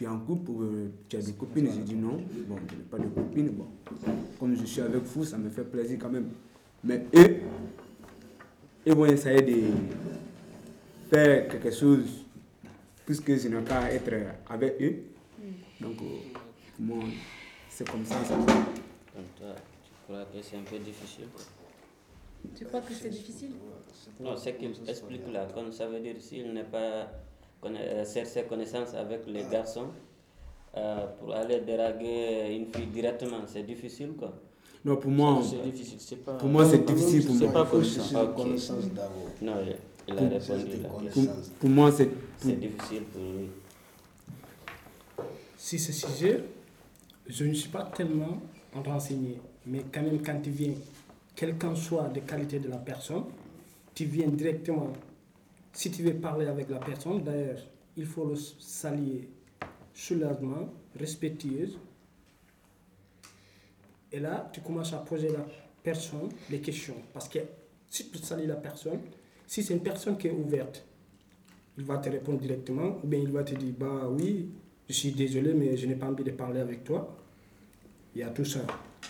[0.00, 2.24] Tu es en couple ou euh, tu as des copines J'ai dit non.
[2.48, 3.50] Bon, je n'ai pas de copines.
[3.50, 3.66] Bon,
[4.38, 6.30] comme je suis avec vous, ça me fait plaisir quand même.
[6.82, 7.40] Mais eux,
[8.86, 9.60] ils vont essayer de
[11.10, 12.24] faire quelque chose
[13.04, 14.10] puisque je n'ai pas à être
[14.48, 15.02] avec eux.
[15.82, 16.38] Donc, euh,
[16.78, 17.04] pour moi,
[17.68, 18.24] c'est comme ça.
[18.24, 18.36] ça.
[18.36, 18.46] Donc
[19.36, 21.26] toi, tu crois que c'est un peu difficile?
[22.56, 23.50] Tu crois que c'est difficile?
[24.18, 27.06] Non, ce qu'il explique là, comme ça veut dire s'il n'est pas
[27.60, 29.88] conna- euh, chercher connaissance avec les garçons,
[30.76, 34.32] euh, pour aller draguer une fille directement, c'est difficile quoi.
[34.84, 37.52] Non, pour moi, C'est difficile, c'est pas- pour moi, c'est difficile pour C'est moi.
[37.52, 38.24] pas comme C'est ça.
[38.24, 38.36] Ok.
[38.36, 39.30] connaissance d'abord.
[39.42, 40.88] Non, il- a Pour- répondu là.
[41.12, 41.24] Pour,
[41.60, 42.08] pour moi, c'est
[42.38, 43.48] C'est difficile pour lui.
[45.56, 46.42] Si ce sujet,
[47.26, 48.40] je ne suis pas tellement
[48.84, 50.72] renseigné, mais quand même quand tu viens,
[51.36, 53.24] quelle qu'en soit des qualités de la personne,
[53.94, 54.92] tu viens directement.
[55.72, 57.58] Si tu veux parler avec la personne, d'ailleurs,
[57.96, 59.28] il faut le saluer
[59.94, 61.78] soulèvement, respectueuse.
[64.12, 65.46] Et là, tu commences à poser à la
[65.82, 66.96] personne les questions.
[67.12, 67.38] Parce que
[67.88, 69.00] si tu salues la personne,
[69.46, 70.84] si c'est une personne qui est ouverte,
[71.78, 74.50] il va te répondre directement, ou bien il va te dire, bah oui,
[74.88, 77.16] je suis désolé, mais je n'ai pas envie de parler avec toi.
[78.14, 78.60] Il y a tout ça.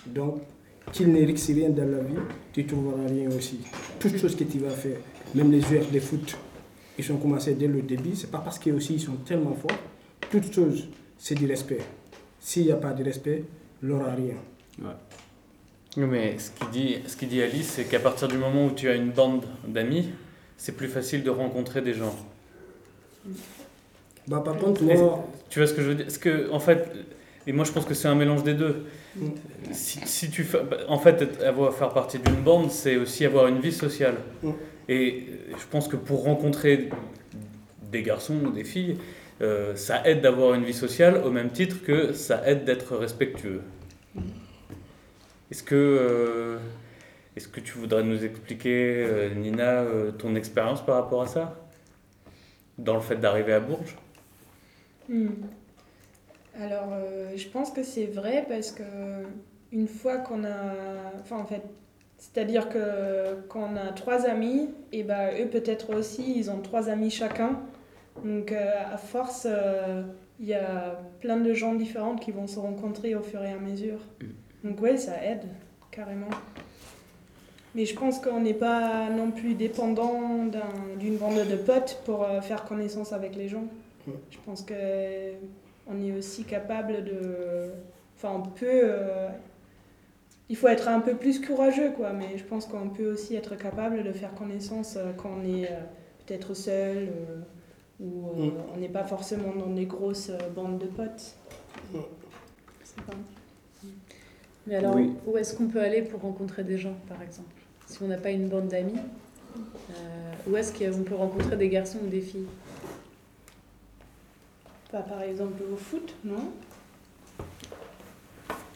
[0.07, 0.43] Donc,
[0.93, 2.15] qu'il ne rien dans la vie,
[2.53, 3.61] tu ne trouveras rien aussi.
[3.99, 4.99] Toutes choses que tu vas faire,
[5.35, 6.37] même les joueurs de foot,
[6.99, 9.79] ils sont commencés dès le début, c'est pas parce qu'ils aussi ils sont tellement forts.
[10.31, 10.89] Toutes choses,
[11.19, 11.81] c'est du respect.
[12.39, 13.45] S'il n'y a pas de respect,
[13.83, 14.37] il n'aura rien.
[15.97, 18.71] Oui, mais ce qu'il dit, ce qu'il dit Alice, c'est qu'à partir du moment où
[18.71, 20.11] tu as une bande d'amis,
[20.57, 22.15] c'est plus facile de rencontrer des gens.
[24.29, 26.07] Bah, par contre, moi, Tu vois ce que je veux dire?
[26.07, 26.89] Parce que, en fait,
[27.47, 28.87] et moi je pense que c'est un mélange des deux.
[29.17, 29.29] Mm.
[29.73, 30.47] Si, si tu
[30.89, 34.17] en fait, avoir, faire partie d'une bande, c'est aussi avoir une vie sociale.
[34.43, 34.51] Mm.
[34.89, 36.91] Et euh, je pense que pour rencontrer
[37.91, 38.99] des garçons ou des filles,
[39.41, 43.63] euh, ça aide d'avoir une vie sociale au même titre que ça aide d'être respectueux.
[45.51, 46.59] Est-ce que, euh,
[47.37, 49.85] est-ce que tu voudrais nous expliquer, Nina,
[50.19, 51.57] ton expérience par rapport à ça?
[52.79, 53.97] Dans le fait d'arriver à Bourges?
[55.09, 55.29] Hmm.
[56.61, 56.93] Alors,
[57.35, 58.83] je pense que c'est vrai parce que
[59.73, 60.75] une fois qu'on a,
[61.21, 61.63] enfin en fait,
[62.21, 66.89] c'est-à-dire que quand on a trois amis, et ben eux peut-être aussi, ils ont trois
[66.89, 67.59] amis chacun.
[68.25, 70.03] Donc euh, à force, euh,
[70.39, 73.57] il y a plein de gens différents qui vont se rencontrer au fur et à
[73.59, 73.99] mesure.
[74.63, 75.45] Donc ouais, ça aide
[75.91, 76.29] carrément.
[77.75, 82.25] Mais je pense qu'on n'est pas non plus dépendant d'un- d'une bande de potes pour
[82.25, 83.65] euh, faire connaissance avec les gens.
[84.31, 84.75] Je pense que
[85.87, 87.71] on est aussi capable de.
[88.17, 88.83] Enfin, on peut.
[90.51, 92.13] Il faut être un peu plus courageux, quoi.
[92.13, 95.67] Mais je pense qu'on peut aussi être capable de faire connaissance euh, quand on est
[95.71, 95.77] euh,
[96.27, 97.41] peut-être seul euh,
[98.01, 98.53] ou euh, Mm.
[98.75, 101.35] on n'est pas forcément dans des grosses euh, bandes de potes.
[101.93, 103.13] Pas-
[104.67, 105.13] Mais alors, Oui.
[105.27, 107.49] où est-ce qu'on peut aller pour rencontrer des gens, par exemple?
[107.87, 108.99] Si on n'a pas une bande d'amis,
[109.57, 112.47] euh, où est-ce qu'on peut rencontrer des garçons ou des filles?
[114.91, 116.51] Pas par exemple au foot, non?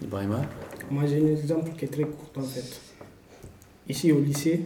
[0.04, 0.42] Ibrahima
[0.90, 2.80] Moi, j'ai un exemple qui est très court en fait.
[3.88, 4.60] Ici au lycée,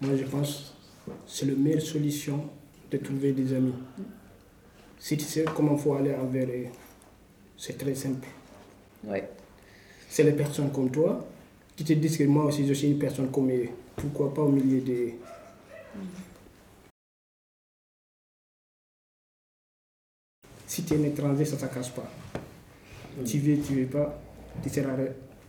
[0.00, 2.44] moi je pense que c'est la meilleure solution
[2.90, 3.74] de trouver des amis.
[4.98, 6.66] Si tu sais comment il faut aller envers eux,
[7.56, 8.26] c'est très simple.
[9.04, 9.28] Ouais.
[10.08, 11.26] C'est les personnes comme toi
[11.76, 13.68] qui te disent que moi aussi je suis une personne comme eux.
[13.96, 15.10] Pourquoi pas au milieu de.
[20.66, 22.10] Si tu es un étranger, ça ne se casse pas.
[23.24, 24.20] Tu veux, tu veux pas,
[24.62, 24.96] tu, seras,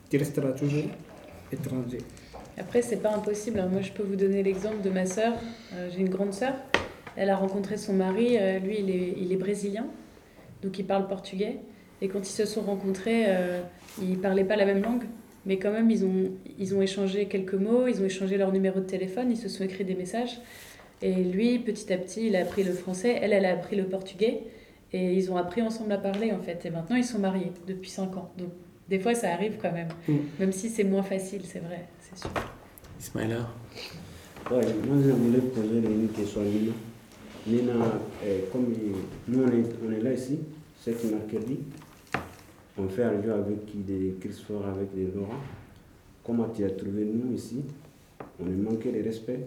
[0.10, 0.84] tu resteras toujours
[1.52, 1.98] étranger.
[2.58, 3.60] Après, c'est pas impossible.
[3.60, 3.68] hein.
[3.72, 5.34] Moi, je peux vous donner l'exemple de ma sœur.
[5.74, 6.54] Euh, J'ai une grande sœur.
[7.18, 8.38] Elle a rencontré son mari.
[8.38, 9.88] euh, lui, il est, il est brésilien.
[10.62, 11.58] Donc, il parle portugais.
[12.02, 13.62] Et quand ils se sont rencontrés, euh,
[14.02, 15.04] ils parlaient pas la même langue.
[15.46, 17.88] Mais quand même, ils ont, ils ont échangé quelques mots.
[17.88, 19.32] Ils ont échangé leur numéro de téléphone.
[19.32, 20.40] Ils se sont écrits des messages.
[21.02, 23.18] Et lui, petit à petit, il a appris le français.
[23.22, 24.44] Elle, elle a appris le portugais.
[24.94, 26.66] Et ils ont appris ensemble à parler, en fait.
[26.66, 28.32] Et maintenant, ils sont mariés depuis 5 ans.
[28.38, 28.50] Donc,
[28.88, 29.90] des fois, ça arrive quand même.
[30.08, 30.14] Mm.
[30.40, 31.88] Même si c'est moins facile, c'est vrai.
[32.02, 32.30] C'est sûr.
[33.00, 33.48] Ismaïla
[34.52, 36.72] Ouais, moi je voulais poser une question à Nina.
[37.48, 37.74] Nina,
[38.24, 40.38] euh, comme il- nous on est, on est là ici,
[40.80, 41.60] c'est mercredi,
[42.78, 45.40] on fait un jeu avec qui des Christophe, avec des Laurent.
[46.24, 47.64] Comment tu as trouvé nous ici?
[48.40, 49.40] On est manqué de respect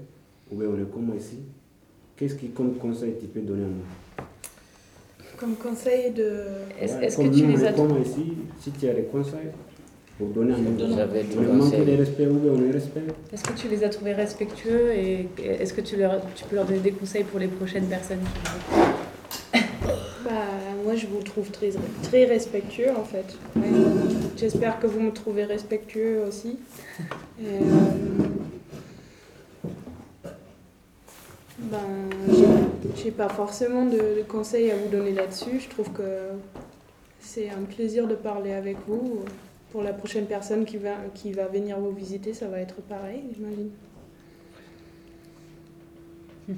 [0.50, 1.38] Ou bien on est comment ici?
[2.16, 3.84] Qu'est-ce qui comme conseil tu peux donner à nous?
[5.38, 6.42] Comme conseil de.
[6.80, 9.50] Ouais, comme nous, on est comment ici Si tu as des conseils
[10.18, 10.54] pour donner
[13.32, 16.64] Est-ce que tu les as trouvés respectueux et est-ce que tu, leur, tu peux leur
[16.64, 19.60] donner des conseils pour les prochaines personnes qui
[20.24, 20.30] Bah,
[20.84, 21.70] moi, je vous trouve très,
[22.02, 23.36] très respectueux, en fait.
[23.54, 23.62] Ouais.
[24.36, 26.58] J'espère que vous me trouvez respectueux aussi.
[27.40, 28.26] Et, euh,
[31.58, 31.78] ben,
[32.82, 35.60] j'ai- j'ai pas forcément de, de conseils à vous donner là-dessus.
[35.60, 36.02] Je trouve que
[37.20, 39.20] c'est un plaisir de parler avec vous.
[39.72, 43.22] Pour la prochaine personne qui va, qui va venir vous visiter, ça va être pareil,
[43.34, 43.70] j'imagine.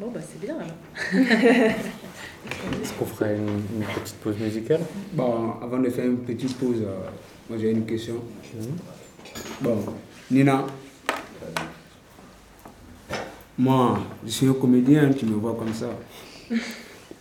[0.00, 1.22] Bon, bah c'est bien alors.
[2.82, 4.80] Est-ce qu'on ferait une, une petite pause musicale?
[5.12, 7.00] Bon, avant de faire une petite pause, euh,
[7.50, 8.14] moi j'ai une question.
[9.60, 9.76] Bon,
[10.30, 10.64] Nina,
[13.60, 15.90] moi, je suis un comédien, tu me vois comme ça.
[16.50, 16.56] Je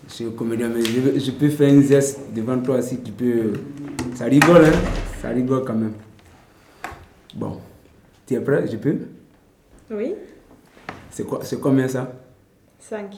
[0.07, 3.53] suis un comédien, mais je, je peux faire un geste devant toi si tu peux.
[4.15, 4.71] Ça rigole, hein.
[5.21, 5.93] Ça rigole quand même.
[7.35, 7.59] Bon,
[8.25, 8.65] tu es prêt?
[8.71, 8.97] Je peux?
[9.91, 10.15] Oui.
[11.11, 12.09] C'est quoi C'est combien ça?
[12.79, 13.17] 5,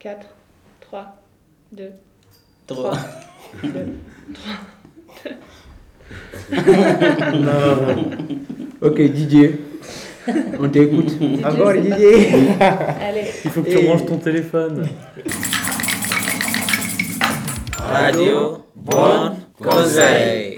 [0.00, 0.26] 4,
[0.80, 1.22] 3,
[1.70, 1.84] 2,
[2.66, 2.92] Trois.
[3.62, 3.70] 2,
[7.38, 8.10] Non.
[8.80, 9.52] Ok, DJ.
[10.60, 11.16] On t'écoute.
[11.44, 11.68] Encore.
[11.68, 11.90] Allez.
[13.44, 14.88] Il faut que tu ranges ton téléphone.
[17.78, 20.57] Radio Bon Conseil.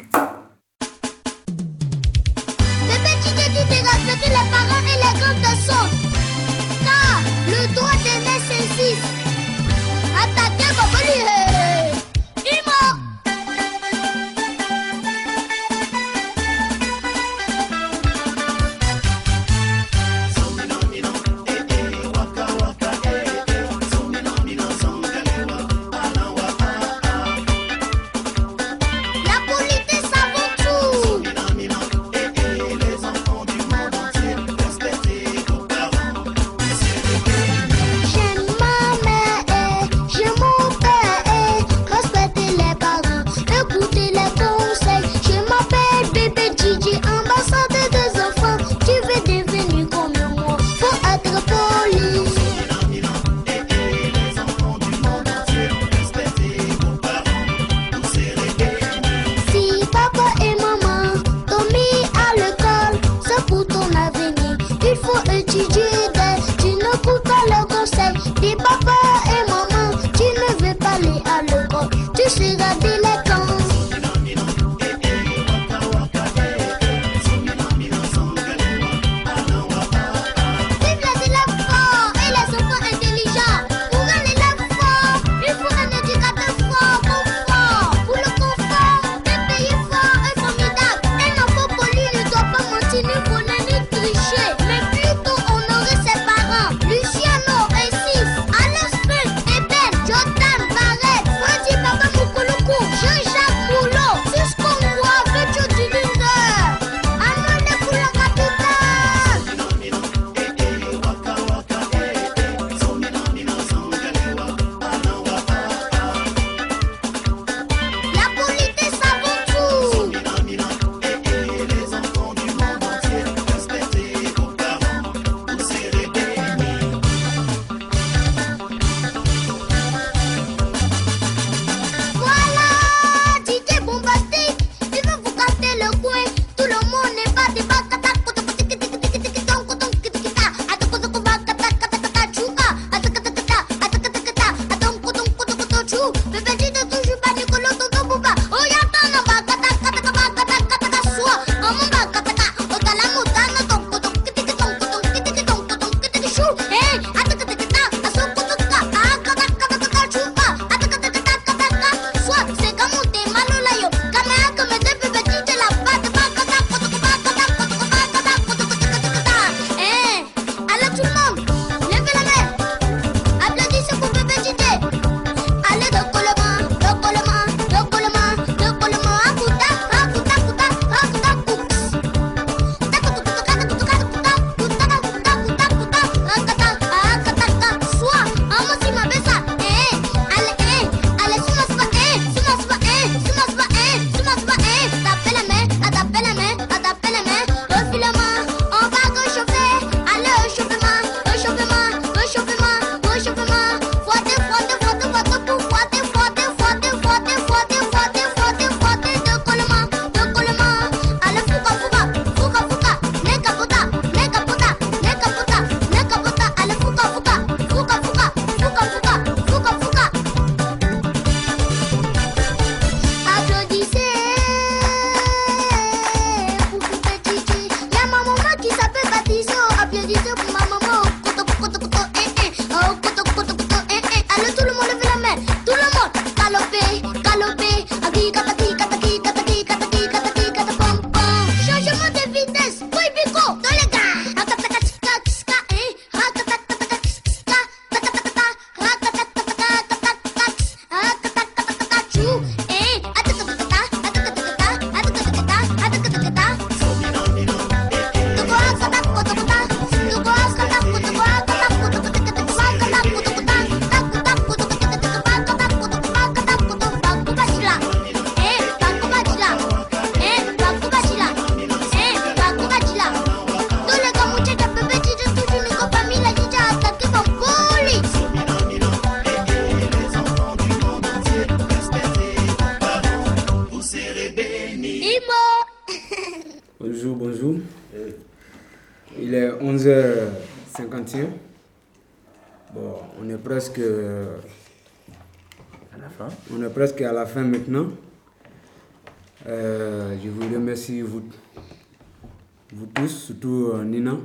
[302.73, 304.19] Vous tous, surtout euh, Nina.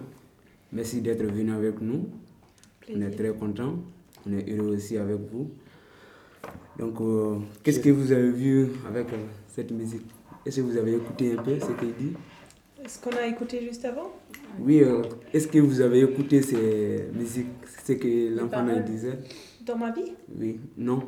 [0.71, 2.09] Merci d'être venu avec nous.
[2.93, 3.79] On est très contents.
[4.27, 5.49] On est heureux aussi avec vous.
[6.77, 9.17] Donc, euh, qu'est-ce que vous avez vu avec euh,
[9.47, 10.05] cette musique?
[10.45, 12.13] Est-ce que vous avez écouté un peu ce qu'il dit?
[12.87, 14.11] Ce qu'on a écouté juste avant?
[14.59, 15.01] Oui, euh,
[15.33, 17.47] est-ce que vous avez écouté ces musiques,
[17.85, 19.19] ce que l'enfant disait?
[19.65, 20.11] Dans ma vie?
[20.39, 21.03] Oui, non.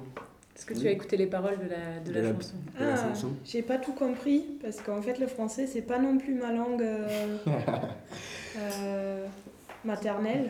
[0.57, 2.83] Est-ce que tu as écouté les paroles de la, de De la la- chanson de
[2.83, 3.27] la Ah, chanson.
[3.45, 6.81] j'ai pas tout compris parce qu'en fait le français c'est pas non plus ma langue
[6.81, 7.37] euh,
[8.57, 9.25] euh,
[9.85, 10.49] maternelle,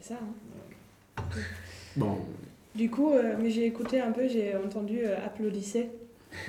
[0.00, 0.18] c'est ça.
[0.20, 1.22] hein
[1.96, 2.16] Bon,
[2.74, 5.88] du coup, euh, mais j'ai écouté un peu, j'ai entendu euh, applaudissez.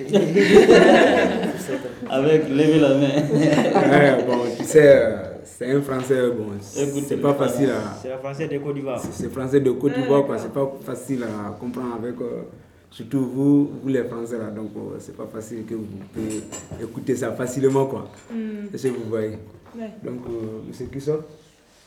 [2.10, 3.08] Avec lever la main.
[3.38, 7.94] Ouais, bon, tu sais, euh, c'est un français, bon, c'est pas facile à.
[8.02, 9.00] C'est la français de Côte d'Ivoire.
[9.12, 10.38] C'est français de Côte d'Ivoire, quoi.
[10.38, 12.20] C'est pas facile à comprendre avec.
[12.20, 12.42] euh,
[12.90, 16.42] surtout vous, vous les Français là, donc euh, c'est pas facile que vous pouvez
[16.82, 18.08] écouter ça facilement, quoi.
[18.32, 18.74] Mm.
[18.74, 19.38] Est-ce que vous voyez
[19.76, 19.90] Ouais.
[20.02, 21.24] Donc, euh, Monsieur Christophe,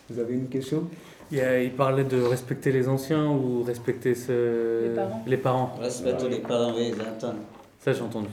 [0.09, 0.83] vous avez une question?
[1.31, 4.89] Il, y a- il parlait de respecter les anciens ou respecter ce...
[4.89, 5.23] Les parents.
[5.27, 5.75] les parents.
[5.79, 7.35] Respecte les parents, oui, j'entends.
[7.79, 8.27] Ça, j'ai entendu.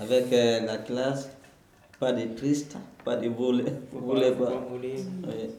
[0.00, 1.28] Avec euh, la classe,
[1.98, 3.64] pas de triste, pas de voler.
[3.92, 4.50] Faut voler pas- pas.
[4.52, 4.78] faut pas.
[4.80, 5.50] Oui.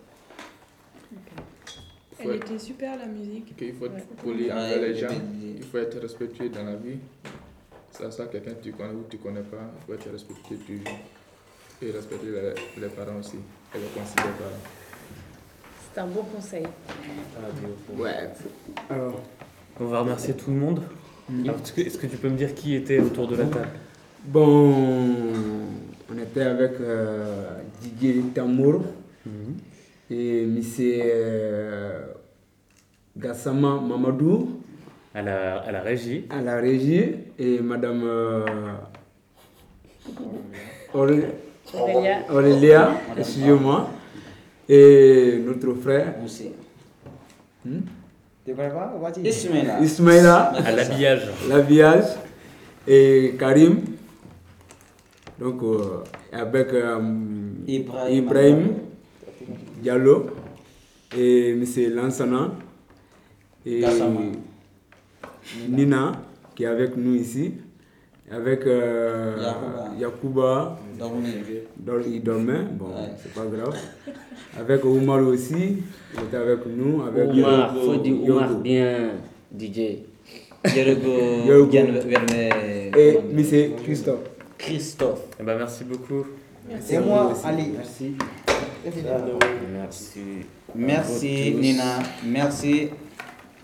[2.22, 3.56] Elle était super la musique.
[3.56, 4.04] qu'il faut être Ouais.
[4.24, 5.08] poli Ouais, envers les gens,
[5.58, 6.98] il faut être respectueux dans la vie.
[7.92, 10.98] Ça, ça quelqu'un que tu connais ou tu connais pas, il faut être respectueux toujours.
[11.82, 13.38] Et respecter les, les parents aussi,
[13.74, 14.52] et les considérer parents.
[15.94, 16.64] C'est un bon conseil.
[17.98, 18.30] Ouais.
[18.90, 19.22] Alors,
[19.80, 20.82] On va remercier tout le monde.
[21.46, 23.70] Alors, est-ce que- tu peux me dire qui était autour de la table?
[24.26, 24.74] Bon,
[26.12, 28.84] on était avec euh, Didier Tamour
[29.26, 29.56] et M.
[30.12, 32.02] Euh,
[33.18, 34.62] Gassama Mamadou
[35.14, 36.26] à la, à la régie.
[36.30, 38.46] à la régie et Madame euh,
[40.94, 41.26] Auré-
[41.74, 42.18] Aurélia.
[42.32, 43.90] Aurélia, excusez-moi,
[44.68, 46.52] et notre frère Aussi.
[47.66, 47.82] Hmm?
[49.24, 49.80] Ismaïla.
[49.82, 51.28] Ismaïla, À l'habillage.
[51.48, 52.06] l'habillage
[52.88, 53.82] et Karim.
[55.40, 56.04] Donc, euh,
[56.34, 57.00] avec euh,
[57.68, 58.18] Ibrahim.
[58.24, 58.68] Ibrahim
[59.82, 60.28] Diallo
[61.18, 61.64] et M.
[61.96, 62.52] Lansana
[63.66, 64.20] et Gassama.
[65.70, 66.12] Nina
[66.56, 67.54] qui est avec nous ici,
[68.30, 69.36] avec euh,
[71.80, 73.10] dor- il dormait, bon, Ouais.
[73.22, 73.76] c'est pas grave.
[74.60, 75.78] Avec Omar aussi,
[76.14, 77.02] il était avec nous.
[77.04, 79.12] Avec Oumar, Yogo- faut dire Oumar bien
[79.58, 80.00] DJ.
[82.06, 82.92] Vernet.
[82.98, 83.76] Et M.
[83.84, 84.30] Christophe.
[84.58, 85.22] Christophe.
[85.40, 86.26] Eh ben, merci beaucoup.
[86.70, 87.34] Merci Et à moi.
[87.46, 87.70] Ali.
[87.76, 88.14] Merci.
[89.72, 90.46] Merci.
[90.76, 91.56] Merci.
[91.56, 92.00] Nina.
[92.24, 92.90] Merci.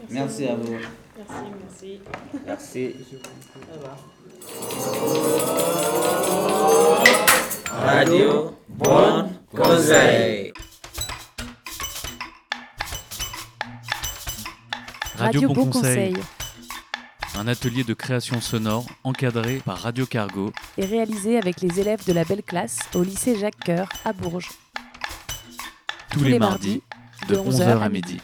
[0.09, 0.77] Merci à vous.
[1.17, 1.99] Merci,
[2.45, 2.45] merci.
[2.45, 2.95] Merci.
[7.71, 10.53] Radio Bon Conseil.
[15.17, 16.15] Radio Bon Conseil.
[17.37, 22.13] Un atelier de création sonore encadré par Radio Cargo et réalisé avec les élèves de
[22.13, 24.49] la belle classe au lycée Jacques Coeur à Bourges.
[26.15, 26.81] Tous les mardis
[27.27, 28.21] de 11h à midi.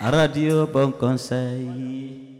[0.00, 2.37] Radio Bon Conseil.